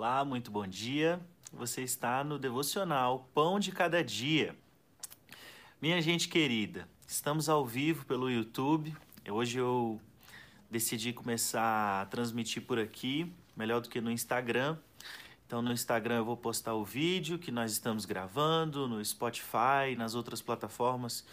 [0.00, 1.20] Olá, muito bom dia.
[1.52, 4.56] Você está no devocional Pão de Cada Dia.
[5.78, 8.96] Minha gente querida, estamos ao vivo pelo YouTube.
[9.28, 10.00] Hoje eu
[10.70, 14.78] decidi começar a transmitir por aqui, melhor do que no Instagram.
[15.46, 20.14] Então no Instagram eu vou postar o vídeo que nós estamos gravando, no Spotify, nas
[20.14, 21.26] outras plataformas,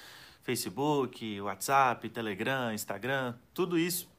[0.44, 4.10] Facebook, WhatsApp, Telegram, Instagram, tudo isso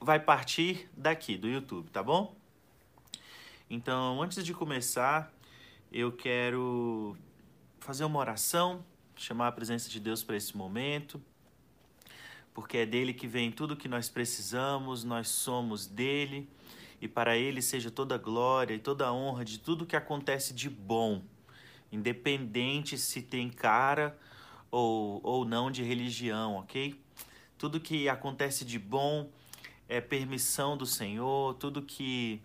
[0.00, 2.34] vai partir daqui do YouTube, tá bom?
[3.68, 5.32] Então, antes de começar,
[5.90, 7.16] eu quero
[7.80, 8.84] fazer uma oração,
[9.16, 11.20] chamar a presença de Deus para esse momento,
[12.52, 16.48] porque é dele que vem tudo que nós precisamos, nós somos dele,
[17.00, 20.52] e para ele seja toda a glória e toda a honra de tudo que acontece
[20.52, 21.22] de bom,
[21.90, 24.18] independente se tem cara
[24.70, 27.00] ou, ou não de religião, ok?
[27.56, 29.30] Tudo que acontece de bom
[29.88, 32.42] é permissão do Senhor, tudo que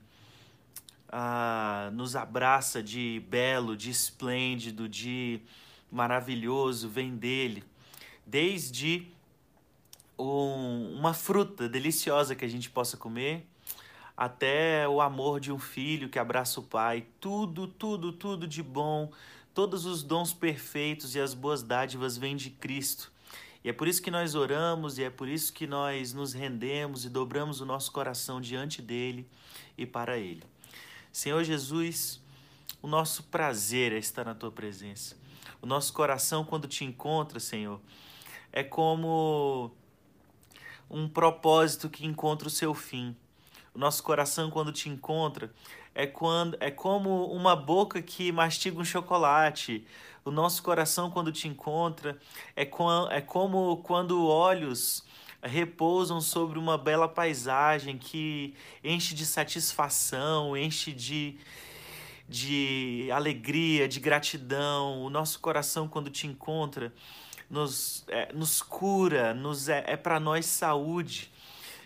[1.12, 5.42] ah, nos abraça de belo, de esplêndido, de
[5.92, 7.64] maravilhoso, vem dele.
[8.26, 9.08] Desde
[10.18, 13.46] um, uma fruta deliciosa que a gente possa comer,
[14.16, 19.12] até o amor de um filho que abraça o pai, tudo, tudo, tudo de bom,
[19.54, 23.12] todos os dons perfeitos e as boas dádivas vêm de Cristo.
[23.64, 27.04] E é por isso que nós oramos e é por isso que nós nos rendemos
[27.06, 29.26] e dobramos o nosso coração diante dele
[29.78, 30.44] e para ele.
[31.12, 32.22] Senhor Jesus,
[32.82, 35.18] o nosso prazer é estar na tua presença.
[35.62, 37.82] O nosso coração, quando te encontra, Senhor,
[38.52, 39.72] é como
[40.90, 43.16] um propósito que encontra o seu fim.
[43.74, 45.52] O nosso coração, quando te encontra,
[45.94, 49.86] é, quando, é como uma boca que mastiga um chocolate.
[50.23, 52.18] O nosso coração, quando te encontra,
[52.56, 55.04] é, com, é como quando olhos
[55.42, 61.38] repousam sobre uma bela paisagem que enche de satisfação, enche de,
[62.27, 65.02] de alegria, de gratidão.
[65.04, 66.94] O nosso coração, quando te encontra,
[67.50, 71.32] nos, é, nos cura, nos é, é para nós saúde.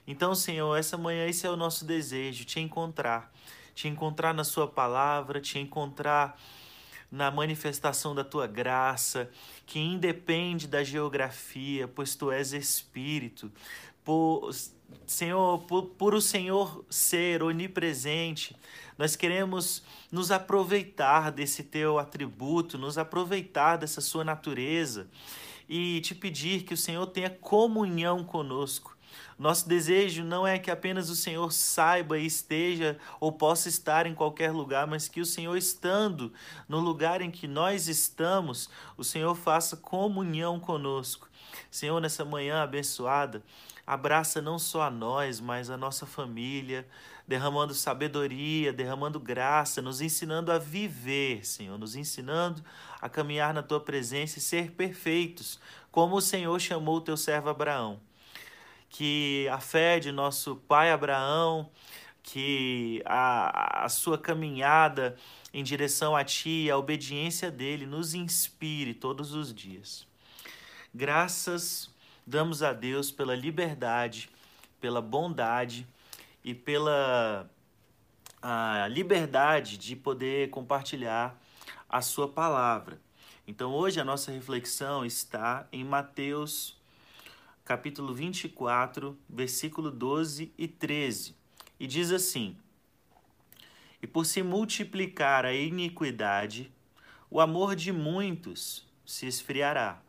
[0.05, 3.31] Então, Senhor, essa manhã esse é o nosso desejo, te encontrar.
[3.73, 6.37] Te encontrar na Sua palavra, te encontrar
[7.13, 9.29] na manifestação da tua graça,
[9.67, 13.51] que independe da geografia, pois tu és Espírito.
[14.03, 14.51] Por,
[15.05, 18.55] Senhor, por, por o Senhor ser onipresente,
[18.97, 25.07] nós queremos nos aproveitar desse teu atributo, nos aproveitar dessa sua natureza
[25.69, 28.97] e te pedir que o Senhor tenha comunhão conosco
[29.37, 34.13] nosso desejo não é que apenas o Senhor saiba e esteja ou possa estar em
[34.13, 36.31] qualquer lugar, mas que o Senhor, estando
[36.67, 41.27] no lugar em que nós estamos, o Senhor faça comunhão conosco.
[41.69, 43.43] Senhor, nessa manhã abençoada,
[43.85, 46.87] abraça não só a nós, mas a nossa família,
[47.27, 52.63] derramando sabedoria, derramando graça, nos ensinando a viver, Senhor, nos ensinando
[53.01, 55.59] a caminhar na tua presença e ser perfeitos,
[55.91, 57.99] como o Senhor chamou o teu servo Abraão
[58.93, 61.67] que a fé de nosso pai Abraão,
[62.21, 65.17] que a, a sua caminhada
[65.51, 70.07] em direção a Ti, a obediência dele, nos inspire todos os dias.
[70.93, 71.89] Graças
[72.25, 74.29] damos a Deus pela liberdade,
[74.79, 75.87] pela bondade
[76.43, 77.49] e pela
[78.43, 81.35] a liberdade de poder compartilhar
[81.89, 83.01] a Sua palavra.
[83.47, 86.77] Então, hoje a nossa reflexão está em Mateus
[87.65, 91.35] capítulo 24, versículo 12 e 13.
[91.79, 92.57] E diz assim:
[94.01, 96.71] E por se multiplicar a iniquidade,
[97.29, 100.01] o amor de muitos se esfriará.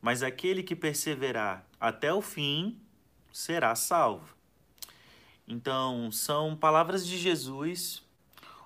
[0.00, 2.78] Mas aquele que perseverar até o fim
[3.32, 4.34] será salvo.
[5.48, 8.02] Então, são palavras de Jesus,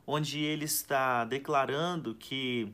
[0.06, 2.72] onde ele está declarando que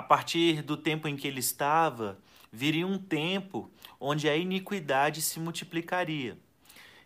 [0.00, 2.18] a partir do tempo em que ele estava,
[2.50, 3.70] viria um tempo
[4.00, 6.38] onde a iniquidade se multiplicaria.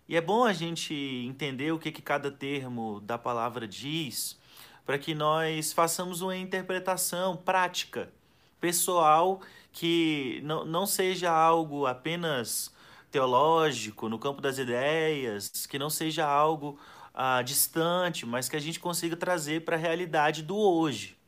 [0.08, 4.38] E é bom a gente entender o que, que cada termo da palavra diz,
[4.86, 8.12] para que nós façamos uma interpretação prática,
[8.60, 9.40] pessoal,
[9.72, 12.72] que não, não seja algo apenas
[13.10, 16.78] teológico, no campo das ideias, que não seja algo
[17.12, 21.23] ah, distante, mas que a gente consiga trazer para a realidade do hoje.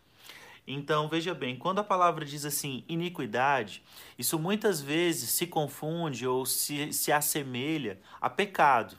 [0.66, 3.84] Então, veja bem, quando a palavra diz assim, iniquidade,
[4.18, 8.96] isso muitas vezes se confunde ou se, se assemelha a pecado.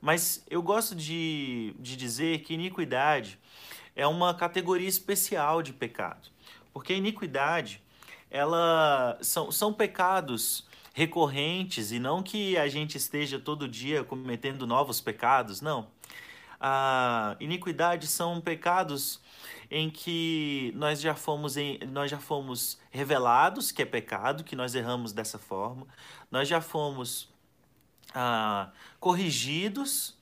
[0.00, 3.38] Mas eu gosto de, de dizer que iniquidade
[3.96, 6.28] é uma categoria especial de pecado.
[6.72, 7.82] Porque a iniquidade,
[8.30, 15.00] ela são, são pecados recorrentes e não que a gente esteja todo dia cometendo novos
[15.00, 15.88] pecados, não.
[16.60, 19.20] A iniquidade são pecados
[19.70, 24.74] em que nós já fomos em, nós já fomos revelados que é pecado, que nós
[24.74, 25.86] erramos dessa forma,
[26.30, 27.28] nós já fomos
[28.14, 30.16] ah, corrigidos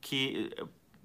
[0.00, 0.50] que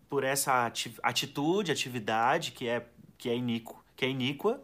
[0.09, 0.71] por essa
[1.03, 2.85] atitude, atividade que é
[3.17, 4.61] que é iníquo, que é iníqua,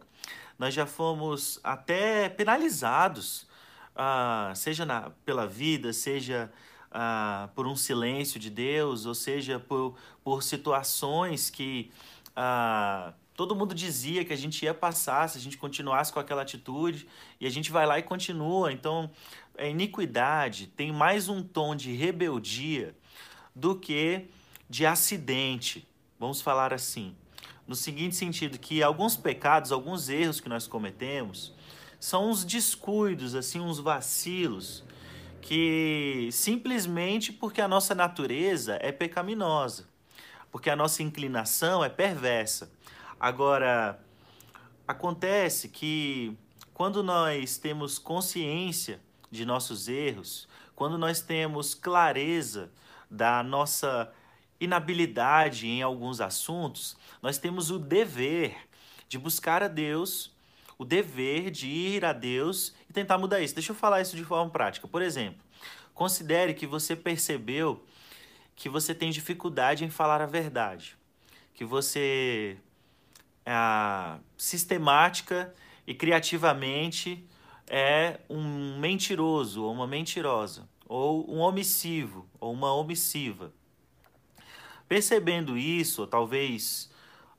[0.58, 3.46] nós já fomos até penalizados,
[3.96, 6.52] ah, seja na, pela vida, seja
[6.90, 11.90] ah, por um silêncio de Deus, ou seja por, por situações que
[12.36, 16.42] ah, todo mundo dizia que a gente ia passar se a gente continuasse com aquela
[16.42, 17.06] atitude,
[17.40, 18.72] e a gente vai lá e continua.
[18.72, 19.10] Então,
[19.58, 22.94] a iniquidade tem mais um tom de rebeldia
[23.54, 24.26] do que
[24.68, 25.86] de acidente,
[26.18, 27.14] vamos falar assim.
[27.66, 31.54] No seguinte sentido, que alguns pecados, alguns erros que nós cometemos,
[31.98, 34.84] são uns descuidos, assim, uns vacilos,
[35.40, 39.86] que simplesmente porque a nossa natureza é pecaminosa,
[40.54, 42.70] porque a nossa inclinação é perversa.
[43.18, 43.98] Agora,
[44.86, 46.38] acontece que
[46.72, 49.00] quando nós temos consciência
[49.32, 50.46] de nossos erros,
[50.76, 52.70] quando nós temos clareza
[53.10, 54.12] da nossa
[54.60, 58.56] inabilidade em alguns assuntos, nós temos o dever
[59.08, 60.32] de buscar a Deus,
[60.78, 63.56] o dever de ir a Deus e tentar mudar isso.
[63.56, 64.86] Deixa eu falar isso de forma prática.
[64.86, 65.42] Por exemplo,
[65.92, 67.84] considere que você percebeu
[68.54, 70.96] que você tem dificuldade em falar a verdade,
[71.52, 72.56] que você
[73.44, 75.54] é, sistemática
[75.86, 77.26] e criativamente
[77.66, 83.52] é um mentiroso ou uma mentirosa, ou um omissivo ou uma omissiva.
[84.86, 86.90] Percebendo isso, talvez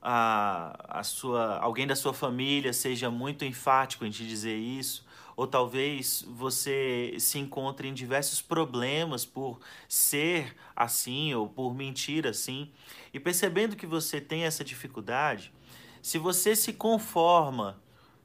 [0.02, 5.05] a, a sua, alguém da sua família seja muito enfático em te dizer isso,
[5.36, 12.70] ou talvez você se encontre em diversos problemas por ser assim ou por mentir assim,
[13.12, 15.52] e percebendo que você tem essa dificuldade,
[16.00, 17.78] se você se conforma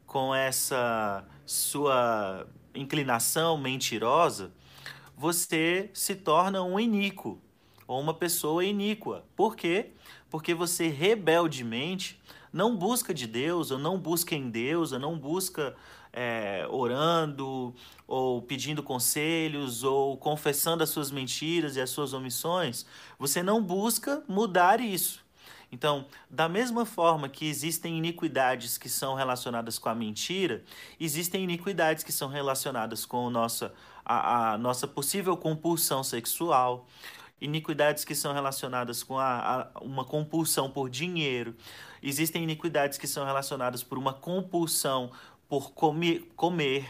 [0.05, 4.51] com essa sua inclinação mentirosa,
[5.17, 7.41] você se torna um iníquo
[7.87, 9.25] ou uma pessoa iníqua.
[9.35, 9.91] Por quê?
[10.29, 12.21] Porque você rebeldemente
[12.53, 15.75] não busca de Deus, ou não busca em Deus, ou não busca
[16.13, 17.73] é, orando,
[18.07, 22.85] ou pedindo conselhos, ou confessando as suas mentiras e as suas omissões.
[23.17, 25.21] Você não busca mudar isso.
[25.71, 30.63] Então, da mesma forma que existem iniquidades que são relacionadas com a mentira,
[30.99, 33.73] existem iniquidades que são relacionadas com a nossa,
[34.03, 36.85] a, a nossa possível compulsão sexual,
[37.39, 41.55] iniquidades que são relacionadas com a, a, uma compulsão por dinheiro,
[42.03, 45.09] existem iniquidades que são relacionadas por uma compulsão
[45.51, 46.87] por comer, comer.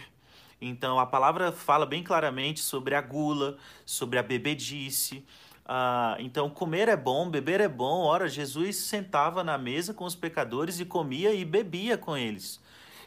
[0.61, 5.25] Então a palavra fala bem claramente sobre a gula, sobre a bebedice.
[5.65, 8.03] Ah, então comer é bom, beber é bom.
[8.03, 12.61] Ora, Jesus sentava na mesa com os pecadores e comia e bebia com eles.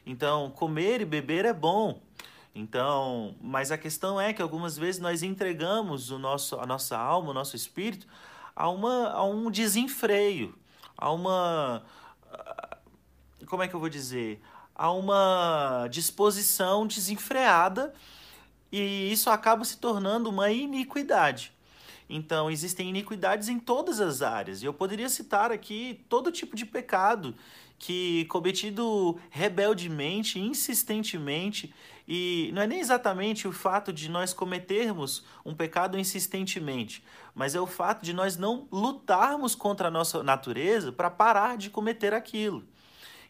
[0.05, 2.03] Então comer e beber é bom.
[2.53, 7.31] Então, mas a questão é que algumas vezes nós entregamos o nosso, a nossa alma,
[7.31, 8.09] o nosso espírito
[8.57, 10.53] a, uma, a um desenfreio,
[10.99, 11.85] a uma.
[13.47, 14.43] Como é que eu vou dizer?
[14.75, 17.95] A uma disposição desenfreada
[18.73, 21.53] e isso acaba se tornando uma iniquidade.
[22.09, 24.63] Então, existem iniquidades em todas as áreas.
[24.63, 27.35] E eu poderia citar aqui todo tipo de pecado
[27.79, 31.75] que cometido rebeldemente, insistentemente,
[32.07, 37.05] e não é nem exatamente o fato de nós cometermos um pecado insistentemente,
[37.35, 41.69] mas é o fato de nós não lutarmos contra a nossa natureza para parar de
[41.69, 42.65] cometer aquilo.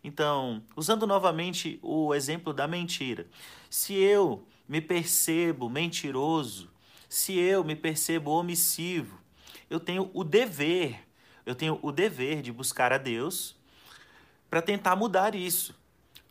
[0.04, 3.26] Então, usando novamente o exemplo da mentira,
[3.70, 6.70] se eu me percebo mentiroso,
[7.08, 9.18] se eu me percebo omissivo,
[9.70, 11.00] eu tenho o dever,
[11.46, 13.56] eu tenho o dever de buscar a Deus
[14.50, 15.74] para tentar mudar isso.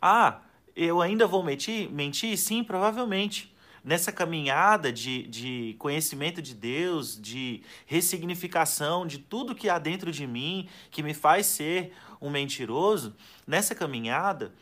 [0.00, 0.40] Ah,
[0.76, 1.90] eu ainda vou mentir?
[1.90, 2.38] Mentir?
[2.38, 3.52] Sim, provavelmente.
[3.82, 10.26] Nessa caminhada de, de conhecimento de Deus, de ressignificação de tudo que há dentro de
[10.26, 11.92] mim, que me faz ser
[12.24, 13.14] um mentiroso,
[13.46, 14.52] nessa caminhada,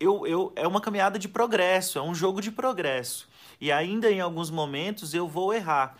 [0.00, 3.28] eu, eu, é uma caminhada de progresso, é um jogo de progresso.
[3.60, 5.96] E ainda em alguns momentos eu vou errar.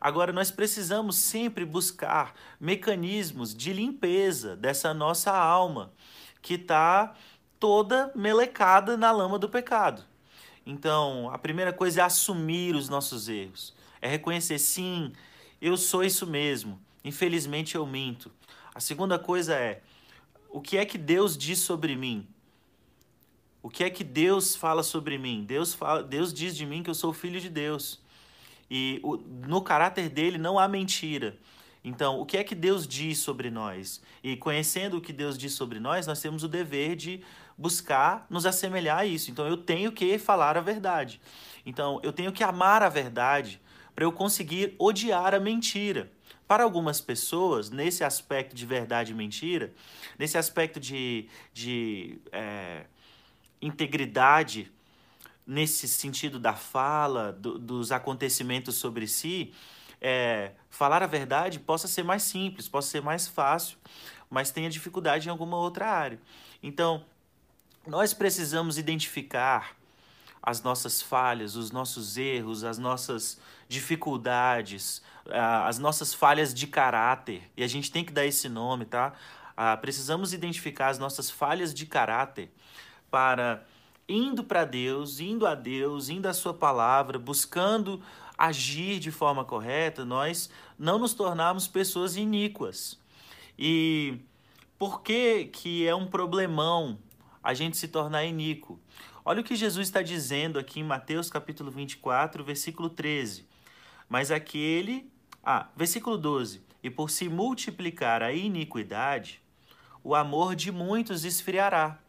[0.00, 5.92] Agora, nós precisamos sempre buscar mecanismos de limpeza dessa nossa alma
[6.40, 7.14] que está
[7.60, 10.02] toda melecada na lama do pecado.
[10.66, 15.12] Então, a primeira coisa é assumir os nossos erros, é reconhecer, sim,
[15.60, 18.32] eu sou isso mesmo, infelizmente eu minto.
[18.74, 19.82] A segunda coisa é,
[20.52, 22.28] o que é que Deus diz sobre mim?
[23.62, 25.44] O que é que Deus fala sobre mim?
[25.44, 28.00] Deus, fala, Deus diz de mim que eu sou filho de Deus.
[28.70, 31.38] E o, no caráter dele não há mentira.
[31.84, 34.02] Então, o que é que Deus diz sobre nós?
[34.22, 37.22] E conhecendo o que Deus diz sobre nós, nós temos o dever de
[37.56, 39.30] buscar nos assemelhar a isso.
[39.30, 41.20] Então, eu tenho que falar a verdade.
[41.64, 43.60] Então, eu tenho que amar a verdade
[43.94, 46.10] para eu conseguir odiar a mentira.
[46.52, 49.72] Para algumas pessoas, nesse aspecto de verdade e mentira,
[50.18, 52.84] nesse aspecto de, de é,
[53.62, 54.70] integridade,
[55.46, 59.54] nesse sentido da fala, do, dos acontecimentos sobre si,
[59.98, 63.78] é, falar a verdade possa ser mais simples, possa ser mais fácil,
[64.28, 66.20] mas tenha dificuldade em alguma outra área.
[66.62, 67.02] Então,
[67.86, 69.74] nós precisamos identificar
[70.42, 75.02] as nossas falhas, os nossos erros, as nossas dificuldades,
[75.66, 77.50] as nossas falhas de caráter.
[77.56, 79.12] E a gente tem que dar esse nome, tá?
[79.56, 82.50] Ah, precisamos identificar as nossas falhas de caráter
[83.10, 83.64] para
[84.08, 88.02] indo para Deus, indo a Deus, indo à Sua palavra, buscando
[88.36, 92.98] agir de forma correta, nós não nos tornarmos pessoas iníquas.
[93.56, 94.18] E
[94.78, 96.98] por que, que é um problemão
[97.42, 98.80] a gente se tornar iníquo?
[99.24, 103.46] Olha o que Jesus está dizendo aqui em Mateus capítulo 24, versículo 13.
[104.08, 105.08] Mas aquele.
[105.44, 106.60] Ah, versículo 12.
[106.82, 109.40] E por se multiplicar a iniquidade,
[110.02, 112.00] o amor de muitos esfriará.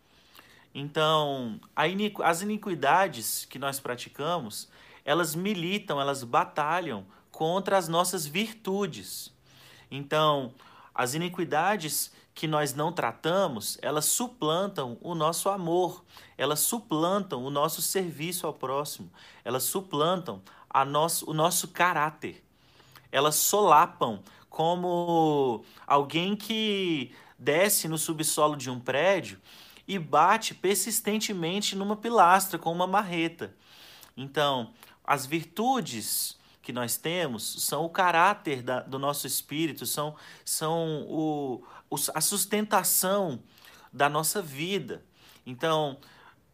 [0.74, 2.24] Então, iniqu...
[2.24, 4.68] as iniquidades que nós praticamos,
[5.06, 9.32] elas militam, elas batalham contra as nossas virtudes.
[9.92, 10.52] Então,
[10.96, 16.04] as iniquidades que nós não tratamos, elas suplantam o nosso amor,
[16.38, 19.12] elas suplantam o nosso serviço ao próximo,
[19.46, 22.44] elas suplantam a nosso, o nosso caráter.
[23.12, 29.40] Elas solapam como alguém que desce no subsolo de um prédio
[29.88, 33.54] e bate persistentemente numa pilastra com uma marreta.
[34.16, 34.74] Então,
[35.04, 40.16] as virtudes que nós temos são o caráter da, do nosso espírito, são,
[40.46, 43.44] são o, o, a sustentação
[43.92, 45.04] da nossa vida.
[45.46, 45.98] Então,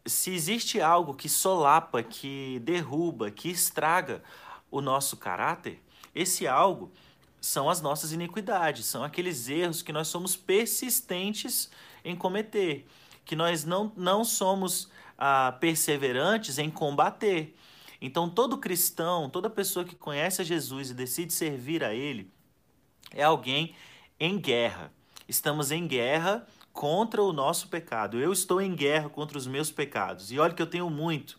[0.04, 4.22] se existe algo que solapa, que derruba, que estraga
[4.68, 5.80] o nosso caráter,
[6.12, 6.92] esse algo
[7.40, 11.70] são as nossas iniquidades, são aqueles erros que nós somos persistentes
[12.04, 12.84] em cometer,
[13.24, 17.56] que nós não, não somos ah, perseverantes em combater.
[18.00, 22.32] Então, todo cristão, toda pessoa que conhece a Jesus e decide servir a Ele,
[23.12, 23.74] é alguém
[24.18, 24.92] em guerra.
[25.28, 28.18] Estamos em guerra contra o nosso pecado.
[28.18, 30.32] Eu estou em guerra contra os meus pecados.
[30.32, 31.38] E olha que eu tenho muito.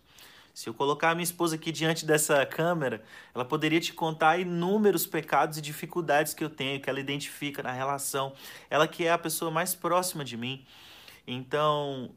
[0.53, 3.01] Se eu colocar a minha esposa aqui diante dessa câmera,
[3.33, 7.71] ela poderia te contar inúmeros pecados e dificuldades que eu tenho, que ela identifica na
[7.71, 8.33] relação.
[8.69, 10.65] Ela que é a pessoa mais próxima de mim.
[11.25, 12.11] Então,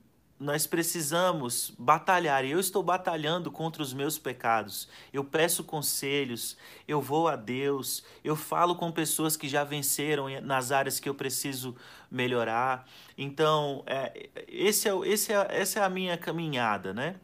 [0.44, 4.86] nós precisamos batalhar, eu estou batalhando contra os meus pecados.
[5.12, 10.70] Eu peço conselhos, eu vou a Deus, eu falo com pessoas que já venceram nas
[10.70, 11.74] áreas que eu preciso
[12.10, 12.86] melhorar.
[13.16, 17.16] Então, é, esse é, esse é, essa é a minha caminhada, né?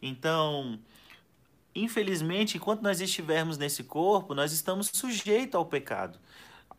[0.00, 0.78] Então,
[1.74, 6.18] infelizmente, enquanto nós estivermos nesse corpo, nós estamos sujeitos ao pecado.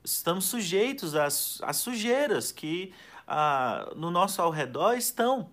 [0.03, 2.93] Estamos sujeitos às, às sujeiras que
[3.27, 5.50] ah, no nosso ao redor estão.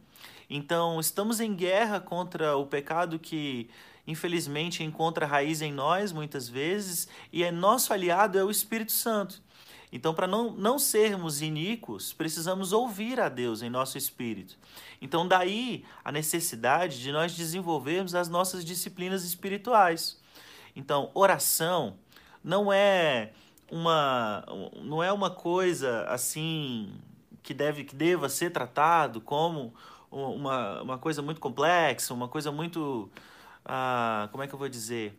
[0.48, 3.68] Então, estamos em guerra contra o pecado que,
[4.06, 9.42] infelizmente, encontra raiz em nós muitas vezes, e é nosso aliado é o Espírito Santo.
[9.90, 14.58] Então, para não, não sermos iníquos, precisamos ouvir a Deus em nosso espírito.
[15.00, 20.20] Então, daí a necessidade de nós desenvolvermos as nossas disciplinas espirituais.
[20.76, 21.96] Então, oração
[22.44, 23.32] não é
[23.70, 24.44] uma,
[24.82, 26.92] não é uma coisa assim
[27.42, 29.74] que deve que deva ser tratado como
[30.10, 33.10] uma, uma coisa muito complexa, uma coisa muito.
[33.64, 35.18] Ah, como é que eu vou dizer?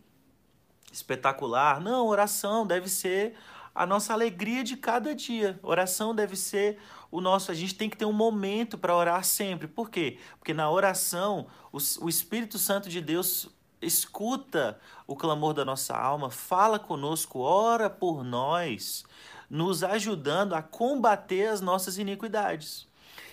[0.92, 1.80] Espetacular.
[1.80, 3.36] Não, oração deve ser
[3.74, 5.60] a nossa alegria de cada dia.
[5.62, 6.80] Oração deve ser
[7.12, 7.52] o nosso.
[7.52, 9.68] A gente tem que ter um momento para orar sempre.
[9.68, 10.18] Por quê?
[10.38, 13.50] Porque na oração, o, o Espírito Santo de Deus
[13.82, 19.06] escuta o clamor da nossa alma, fala conosco, ora por nós,
[19.50, 22.88] nos ajudando a combater as nossas iniquidades.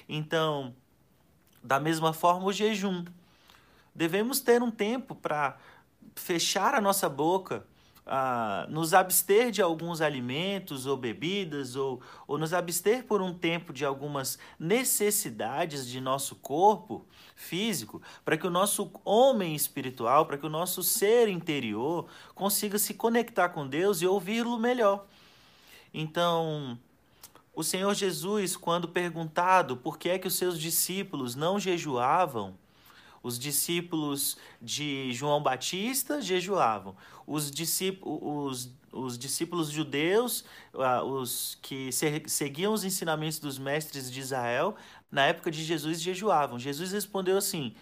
[0.09, 0.75] Então,
[1.67, 3.05] da mesma forma, o jejum.
[3.95, 5.57] Devemos ter um tempo para
[6.15, 7.67] fechar a nossa boca,
[8.07, 13.73] uh, nos abster de alguns alimentos ou bebidas, ou, ou nos abster por um tempo
[13.73, 17.05] de algumas necessidades de nosso corpo
[17.35, 22.95] físico, para que o nosso homem espiritual, para que o nosso ser interior consiga se
[22.95, 25.07] conectar com Deus e ouvi-lo melhor.
[25.93, 26.79] Então,
[27.57, 32.55] o Senhor Jesus, quando perguntado por que é que os seus discípulos não jejuavam,
[33.23, 36.95] Os discípulos de João Batista jejuavam.
[37.27, 40.45] Os, discípulos, os, os discípulos judeus,
[40.75, 41.91] ah, os que
[42.29, 44.77] seguiam os ensinamentos dos mestres de Israel,
[45.11, 46.59] na época de Jesus jejuavam.
[46.59, 47.75] Jesus respondeu assim: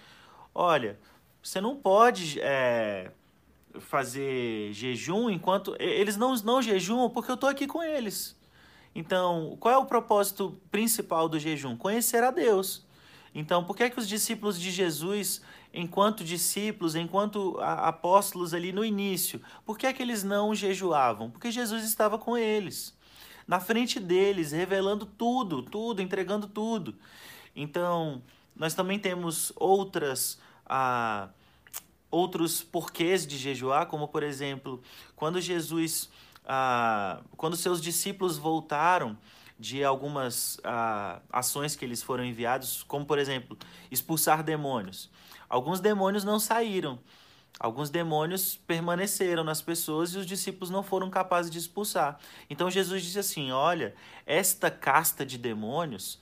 [0.54, 0.98] Olha,
[1.42, 3.10] você não pode é,
[3.80, 5.76] fazer jejum enquanto.
[5.78, 8.34] Eles não, não jejuam porque eu estou aqui com eles.
[8.94, 11.76] Então, qual é o propósito principal do jejum?
[11.76, 12.86] Conhecer a Deus.
[13.34, 18.84] Então, por que, é que os discípulos de Jesus, enquanto discípulos, enquanto apóstolos ali no
[18.84, 21.30] início, por que, é que eles não jejuavam?
[21.30, 22.96] Porque Jesus estava com eles,
[23.46, 26.94] na frente deles, revelando tudo, tudo, entregando tudo.
[27.56, 28.22] Então,
[28.54, 30.38] nós também temos outras.
[30.64, 31.28] Ah,
[32.14, 34.80] outros porquês de jejuar, como por exemplo,
[35.16, 36.08] quando Jesus
[36.44, 39.16] ah, quando seus discípulos voltaram
[39.58, 43.56] de algumas ah, ações que eles foram enviados, como por exemplo,
[43.90, 45.10] expulsar demônios.
[45.48, 46.98] Alguns demônios não saíram,
[47.58, 52.18] alguns demônios permaneceram nas pessoas e os discípulos não foram capazes de expulsar.
[52.50, 53.94] Então Jesus disse assim: Olha,
[54.26, 56.18] esta casta de demônios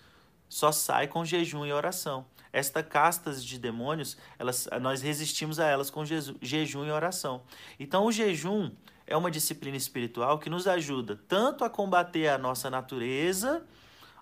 [0.48, 2.26] só sai com jejum e oração.
[2.52, 7.42] Esta casta de demônios, elas, nós resistimos a elas com jejum e oração.
[7.80, 8.70] Então, o jejum
[9.12, 13.62] é uma disciplina espiritual que nos ajuda tanto a combater a nossa natureza,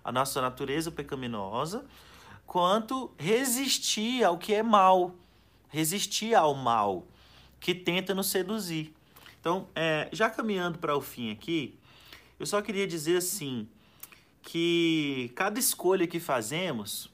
[0.03, 1.85] a nossa natureza pecaminosa,
[2.45, 5.15] quanto resistir ao que é mal,
[5.69, 7.07] resistir ao mal
[7.57, 8.93] que tenta nos seduzir.
[9.39, 11.79] Então, é, já caminhando para o fim aqui,
[12.37, 13.69] eu só queria dizer assim
[14.41, 17.09] que cada escolha que fazemos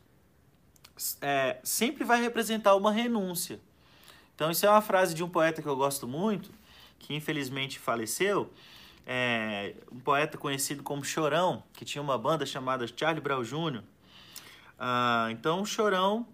[1.22, 3.60] é, sempre vai representar uma renúncia.
[4.34, 6.57] Então, isso é uma frase de um poeta que eu gosto muito,
[7.00, 8.52] que infelizmente faleceu,
[9.06, 13.82] é, um poeta conhecido como Chorão, que tinha uma banda chamada Charlie Brown Jr.
[14.78, 16.28] Ah, então, Chorão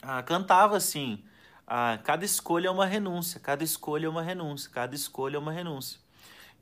[0.00, 1.22] ah, cantava assim:
[1.66, 5.52] ah, cada escolha é uma renúncia, cada escolha é uma renúncia, cada escolha é uma
[5.52, 6.00] renúncia.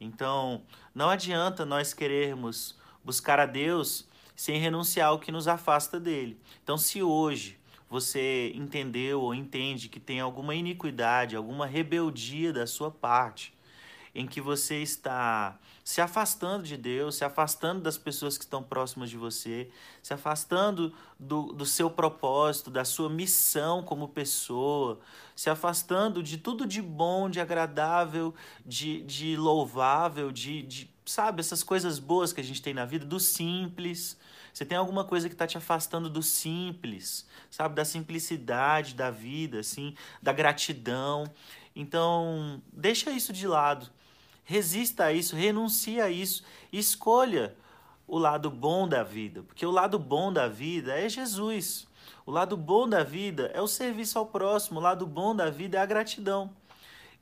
[0.00, 0.62] Então,
[0.94, 6.40] não adianta nós querermos buscar a Deus sem renunciar ao que nos afasta dele.
[6.62, 12.90] Então, se hoje você entendeu ou entende que tem alguma iniquidade, alguma rebeldia da sua
[12.90, 13.54] parte,
[14.14, 19.10] em que você está se afastando de Deus, se afastando das pessoas que estão próximas
[19.10, 19.68] de você,
[20.02, 24.98] se afastando do, do seu propósito, da sua missão como pessoa,
[25.36, 31.62] se afastando de tudo de bom, de agradável, de, de louvável, de, de, sabe, essas
[31.62, 34.16] coisas boas que a gente tem na vida, do simples.
[34.54, 37.74] Você tem alguma coisa que está te afastando do simples, sabe?
[37.74, 41.24] Da simplicidade da vida, assim, da gratidão.
[41.74, 43.90] Então, deixa isso de lado.
[44.44, 47.56] Resista a isso, renuncie a isso, escolha
[48.06, 51.88] o lado bom da vida, porque o lado bom da vida é Jesus.
[52.24, 55.78] O lado bom da vida é o serviço ao próximo, o lado bom da vida
[55.78, 56.54] é a gratidão.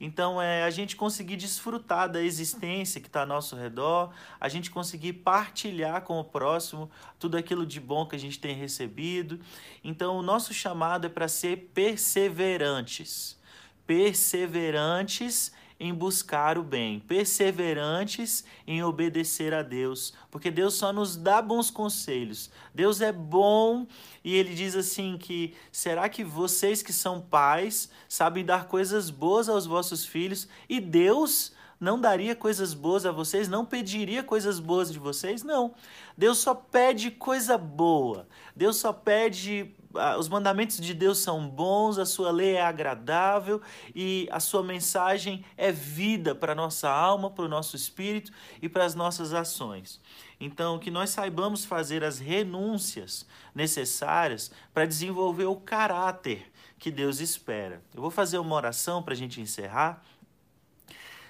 [0.04, 4.68] Então, é a gente conseguir desfrutar da existência que está ao nosso redor, a gente
[4.68, 9.38] conseguir partilhar com o próximo tudo aquilo de bom que a gente tem recebido.
[9.84, 13.38] Então, o nosso chamado é para ser perseverantes.
[13.86, 21.42] Perseverantes em buscar o bem, perseverantes em obedecer a Deus, porque Deus só nos dá
[21.42, 22.52] bons conselhos.
[22.72, 23.84] Deus é bom
[24.22, 29.48] e ele diz assim que será que vocês que são pais sabem dar coisas boas
[29.48, 34.92] aos vossos filhos e Deus não daria coisas boas a vocês, não pediria coisas boas
[34.92, 35.42] de vocês?
[35.42, 35.74] Não.
[36.16, 38.28] Deus só pede coisa boa.
[38.54, 39.74] Deus só pede
[40.18, 43.60] os mandamentos de Deus são bons, a sua lei é agradável
[43.94, 48.68] e a sua mensagem é vida para a nossa alma, para o nosso espírito e
[48.68, 50.00] para as nossas ações.
[50.40, 57.80] Então, que nós saibamos fazer as renúncias necessárias para desenvolver o caráter que Deus espera.
[57.94, 60.02] Eu vou fazer uma oração para a gente encerrar.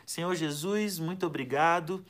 [0.07, 2.05] Senhor Jesus, muito obrigado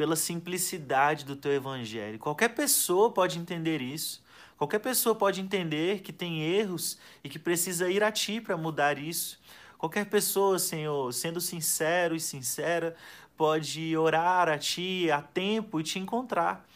[0.00, 2.18] pela simplicidade do teu evangelho.
[2.18, 4.22] Qualquer pessoa pode entender isso.
[4.56, 8.96] Qualquer pessoa pode entender que tem erros e que precisa ir a Ti para mudar
[8.96, 9.38] isso.
[9.76, 12.96] Qualquer pessoa, Senhor, sendo sincero e sincera,
[13.36, 16.66] pode orar a Ti a tempo e te encontrar.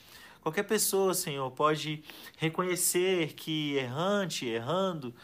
[0.42, 2.04] Qualquer pessoa, Senhor, pode
[2.36, 5.14] reconhecer que errante, errando,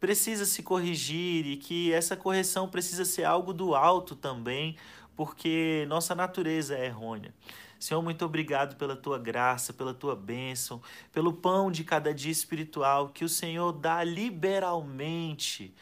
[0.00, 4.76] precisa se corrigir e que essa correção precisa ser algo do alto também,
[5.16, 7.34] porque nossa natureza é errônea.
[7.78, 10.80] Senhor, muito obrigado pela tua graça, pela tua bênção,
[11.12, 15.74] pelo pão de cada dia espiritual que o Senhor dá liberalmente,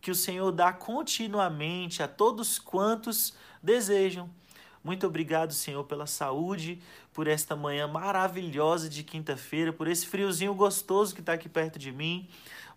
[0.00, 4.28] que o Senhor dá continuamente a todos quantos desejam.
[4.84, 6.78] Muito obrigado, Senhor, pela saúde,
[7.10, 11.90] por esta manhã maravilhosa de quinta-feira, por esse friozinho gostoso que está aqui perto de
[11.90, 12.28] mim.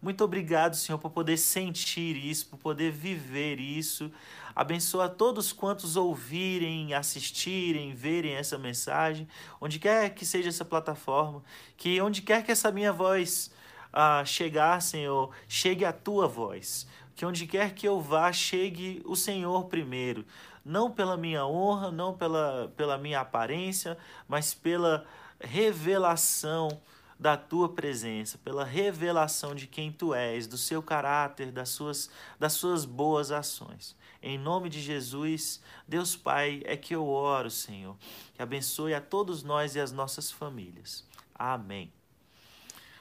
[0.02, 4.10] Muito obrigado, Senhor, por poder sentir isso, por poder viver isso.
[4.56, 9.28] Abençoa todos quantos ouvirem, assistirem, verem essa mensagem,
[9.60, 11.44] onde quer que seja essa plataforma,
[11.76, 13.52] que onde quer que essa minha voz
[13.92, 16.88] ah, chegar, Senhor, chegue a tua voz.
[17.16, 20.24] Que onde quer que eu vá, chegue o Senhor primeiro.
[20.68, 25.06] Não pela minha honra, não pela, pela minha aparência, mas pela
[25.40, 26.82] revelação
[27.18, 32.52] da tua presença, pela revelação de quem tu és, do seu caráter, das suas, das
[32.52, 33.96] suas boas ações.
[34.22, 37.96] Em nome de Jesus, Deus Pai, é que eu oro, Senhor,
[38.34, 41.08] que abençoe a todos nós e as nossas famílias.
[41.34, 41.94] Amém.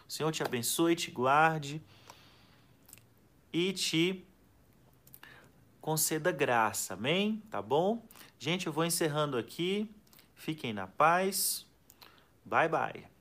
[0.09, 1.83] O Senhor te abençoe, te guarde
[3.53, 4.25] e te
[5.87, 6.95] conceda graça.
[6.95, 7.41] Amém?
[7.49, 8.05] Tá bom?
[8.41, 9.89] Gente, eu vou encerrando aqui.
[10.35, 11.65] Fiquem na paz.
[12.45, 13.16] Bye bye.